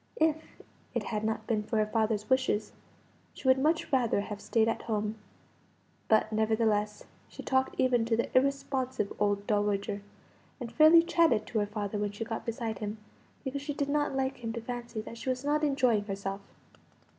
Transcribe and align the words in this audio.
If 0.19 0.63
it 0.95 1.03
had 1.03 1.23
not 1.23 1.45
been 1.45 1.61
for 1.61 1.77
her 1.77 1.85
father's 1.85 2.27
wishes 2.27 2.71
she 3.35 3.47
would 3.47 3.59
much 3.59 3.91
rather 3.93 4.21
have 4.21 4.41
stayed 4.41 4.67
at 4.67 4.81
home; 4.81 5.13
but, 6.07 6.33
nevertheless, 6.33 7.03
she 7.29 7.43
talked 7.43 7.75
even 7.77 8.03
to 8.05 8.17
the 8.17 8.35
irresponsive 8.35 9.13
old 9.19 9.45
dowager, 9.45 10.01
and 10.59 10.71
fairly 10.71 11.03
chatted 11.03 11.45
to 11.45 11.59
her 11.59 11.67
father 11.67 11.99
when 11.99 12.13
she 12.13 12.25
got 12.25 12.47
beside 12.47 12.79
him, 12.79 12.97
because 13.43 13.61
she 13.61 13.75
did 13.75 13.89
not 13.89 14.15
like 14.15 14.37
him 14.37 14.51
to 14.53 14.61
fancy 14.61 15.01
that 15.01 15.19
she 15.19 15.29
was 15.29 15.45
not 15.45 15.63
enjoying 15.63 16.05
herself. 16.05 16.41